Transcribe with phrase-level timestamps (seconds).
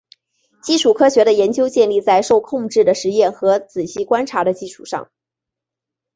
[0.63, 5.11] 基础科学的研究建立在受控制的实验和仔细观察的基础上。